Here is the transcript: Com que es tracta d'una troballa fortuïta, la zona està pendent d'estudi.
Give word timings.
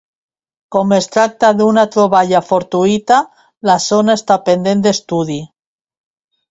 Com 0.75 0.93
que 0.93 0.97
es 1.01 1.07
tracta 1.15 1.51
d'una 1.59 1.83
troballa 1.97 2.41
fortuïta, 2.49 3.21
la 3.71 3.79
zona 3.91 4.19
està 4.21 4.43
pendent 4.51 4.85
d'estudi. 4.89 5.43